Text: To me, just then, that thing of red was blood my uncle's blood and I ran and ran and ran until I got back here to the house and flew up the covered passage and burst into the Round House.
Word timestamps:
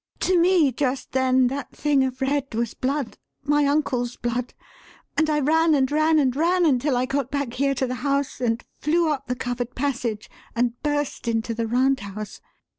To 0.21 0.39
me, 0.41 0.71
just 0.71 1.11
then, 1.11 1.45
that 1.49 1.75
thing 1.75 2.03
of 2.03 2.21
red 2.21 2.55
was 2.55 2.73
blood 2.73 3.19
my 3.43 3.67
uncle's 3.67 4.15
blood 4.17 4.55
and 5.15 5.29
I 5.29 5.39
ran 5.41 5.75
and 5.75 5.91
ran 5.91 6.17
and 6.17 6.35
ran 6.35 6.65
until 6.65 6.97
I 6.97 7.05
got 7.05 7.29
back 7.29 7.53
here 7.53 7.75
to 7.75 7.85
the 7.85 7.93
house 8.01 8.41
and 8.41 8.65
flew 8.79 9.11
up 9.11 9.27
the 9.27 9.35
covered 9.35 9.75
passage 9.75 10.27
and 10.55 10.81
burst 10.81 11.27
into 11.27 11.53
the 11.53 11.67
Round 11.67 11.99
House. 11.99 12.41